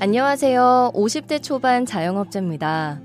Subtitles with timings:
[0.00, 0.92] 안녕하세요.
[0.94, 3.00] 50대 초반 자영업자입니다.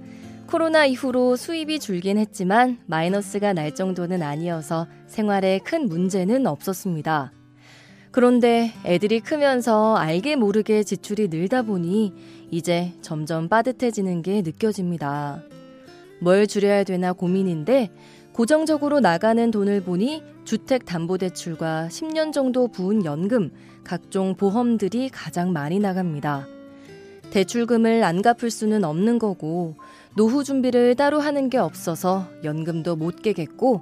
[0.46, 7.32] 코로나 이후로 수입이 줄긴 했지만 마이너스가 날 정도는 아니어서 생활에 큰 문제는 없었습니다.
[8.12, 12.14] 그런데 애들이 크면서 알게 모르게 지출이 늘다 보니
[12.52, 15.42] 이제 점점 빠듯해지는 게 느껴집니다.
[16.22, 17.90] 뭘 줄여야 되나 고민인데
[18.34, 23.50] 고정적으로 나가는 돈을 보니 주택담보대출과 10년 정도 부은 연금,
[23.84, 26.53] 각종 보험들이 가장 많이 나갑니다.
[27.34, 29.76] 대출금을 안 갚을 수는 없는 거고
[30.16, 33.82] 노후 준비를 따로 하는 게 없어서 연금도 못 깨겠고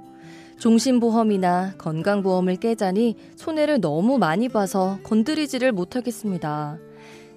[0.58, 6.78] 종신보험이나 건강보험을 깨자니 손해를 너무 많이 봐서 건드리지를 못하겠습니다.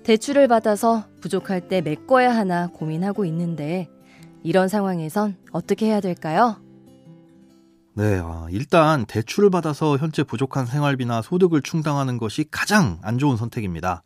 [0.03, 3.89] 대출을 받아서 부족할 때 메꿔야 하나 고민하고 있는데
[4.41, 6.55] 이런 상황에선 어떻게 해야 될까요?
[7.93, 14.03] 네, 아, 일단 대출을 받아서 현재 부족한 생활비나 소득을 충당하는 것이 가장 안 좋은 선택입니다.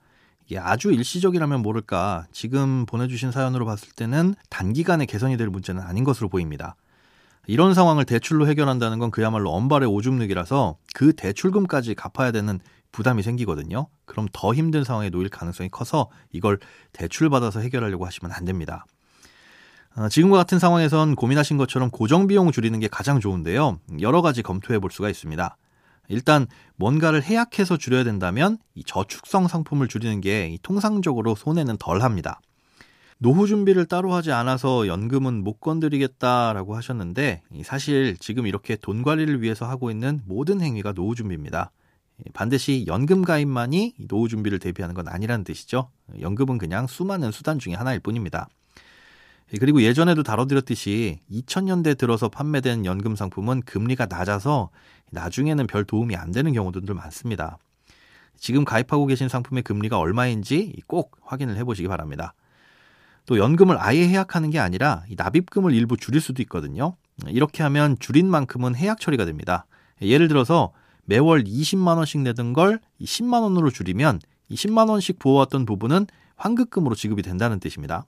[0.50, 6.28] 이게 아주 일시적이라면 모를까 지금 보내주신 사연으로 봤을 때는 단기간에 개선이 될 문제는 아닌 것으로
[6.28, 6.76] 보입니다.
[7.46, 12.60] 이런 상황을 대출로 해결한다는 건 그야말로 엄발의 오줌 누기라서 그 대출금까지 갚아야 되는
[12.92, 13.88] 부담이 생기거든요.
[14.06, 16.58] 그럼 더 힘든 상황에 놓일 가능성이 커서 이걸
[16.94, 18.86] 대출 받아서 해결하려고 하시면 안 됩니다.
[19.96, 23.80] 어, 지금과 같은 상황에선 고민하신 것처럼 고정 비용을 줄이는 게 가장 좋은데요.
[24.02, 25.58] 여러 가지 검토해 볼 수가 있습니다.
[26.10, 32.42] 일단 뭔가를 해약해서 줄여야 된다면 이 저축성 상품을 줄이는 게 통상적으로 손해는 덜 합니다.
[33.20, 39.68] 노후 준비를 따로 하지 않아서 연금은 못 건드리겠다라고 하셨는데 사실 지금 이렇게 돈 관리를 위해서
[39.68, 41.72] 하고 있는 모든 행위가 노후 준비입니다.
[42.34, 45.90] 반드시 연금 가입만이 노후 준비를 대비하는 건 아니라는 뜻이죠.
[46.20, 48.48] 연금은 그냥 수많은 수단 중의 하나일 뿐입니다.
[49.58, 54.70] 그리고 예전에도 다뤄드렸듯이 2000년대 들어서 판매된 연금 상품은 금리가 낮아서
[55.12, 57.58] 나중에는 별 도움이 안 되는 경우들도 많습니다.
[58.38, 62.34] 지금 가입하고 계신 상품의 금리가 얼마인지 꼭 확인을 해보시기 바랍니다.
[63.26, 66.96] 또 연금을 아예 해약하는 게 아니라 납입금을 일부 줄일 수도 있거든요.
[67.28, 69.66] 이렇게 하면 줄인 만큼은 해약 처리가 됩니다.
[70.02, 70.72] 예를 들어서
[71.06, 74.20] 매월 20만 원씩 내던 걸 10만 원으로 줄이면
[74.52, 78.06] 10만 원씩 부어왔던 부분은 환급금으로 지급이 된다는 뜻입니다.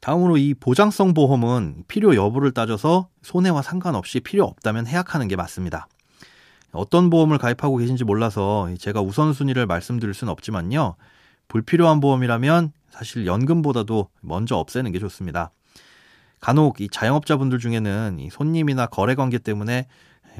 [0.00, 5.88] 다음으로 이 보장성 보험은 필요 여부를 따져서 손해와 상관없이 필요 없다면 해약하는 게 맞습니다.
[6.72, 10.96] 어떤 보험을 가입하고 계신지 몰라서 제가 우선순위를 말씀드릴 수는 없지만요.
[11.48, 15.50] 불필요한 보험이라면 사실 연금보다도 먼저 없애는 게 좋습니다.
[16.40, 19.86] 간혹 이 자영업자분들 중에는 이 손님이나 거래 관계 때문에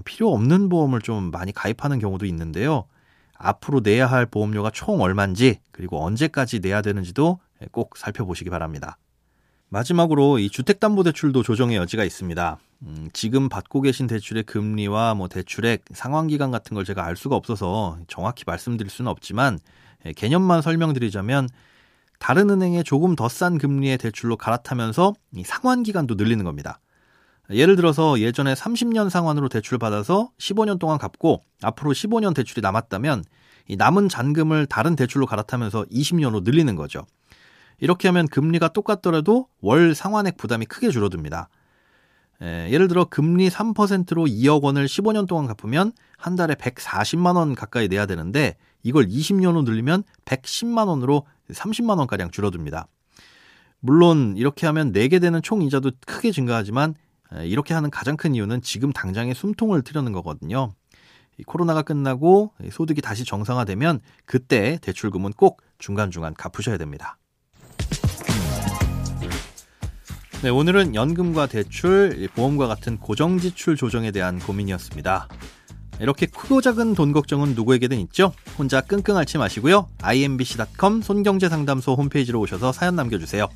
[0.05, 2.85] 필요 없는 보험을 좀 많이 가입하는 경우도 있는데요.
[3.39, 7.39] 앞으로 내야 할 보험료가 총 얼마인지 그리고 언제까지 내야 되는지도
[7.71, 8.99] 꼭 살펴보시기 바랍니다.
[9.77, 12.59] 마지막으로 이 주택담보대출도 조정의 여지가 있습니다.
[12.85, 17.37] 음, 지금 받고 계신 대출의 금리와 뭐 대출액, 상환 기간 같은 걸 제가 알 수가
[17.37, 19.59] 없어서 정확히 말씀드릴 수는 없지만
[20.07, 21.51] 예, 개념만 설명드리자면
[22.19, 26.81] 다른 은행에 조금 더 싼 금리의 대출로 갈아타면서 이 상환 기간도 늘리는 겁니다.
[27.51, 33.25] 예를 들어서 예전에 30년 상환으로 대출 받아서 15년 동안 갚고 앞으로 15년 대출이 남았다면
[33.69, 37.05] 이 남은 잔금을 다른 대출로 갈아타면서 20년으로 늘리는 거죠.
[37.81, 41.49] 이렇게 하면 금리가 똑같더라도 월 상환액 부담이 크게 줄어듭니다.
[42.43, 47.89] 에, 예를 들어 금리 3%로 2억 원을 15년 동안 갚으면 한 달에 140만 원 가까이
[47.89, 52.89] 내야 되는데 이걸 20년으로 늘리면 110만 원으로 30만 원 가량 줄어듭니다.
[53.81, 56.95] 물론 이렇게 하면 내게 되는 총 이자도 크게 증가하지만
[57.45, 60.73] 이렇게 하는 가장 큰 이유는 지금 당장의 숨통을 트려는 거거든요.
[61.47, 67.19] 코로나가 끝나고 소득이 다시 정상화되면 그때 대출금은 꼭 중간중간 갚으셔야 됩니다.
[70.47, 75.27] 네, 오늘은 연금과 대출, 보험과 같은 고정 지출 조정에 대한 고민이었습니다.
[75.99, 78.33] 이렇게 크고 작은 돈 걱정은 누구에게든 있죠?
[78.57, 79.89] 혼자 끙끙 앓지 마시고요.
[80.01, 83.49] imbc.com 손경제상담소 홈페이지로 오셔서 사연 남겨주세요.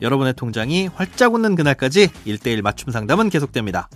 [0.00, 3.90] 여러분의 통장이 활짝 웃는 그날까지 1대1 맞춤 상담은 계속됩니다.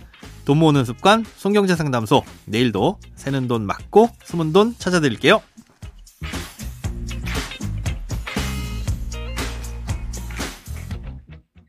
[0.45, 2.21] 돈 모으는 습관, 손경제상담소.
[2.45, 5.41] 내일도 새는 돈 맞고 숨은 돈 찾아드릴게요.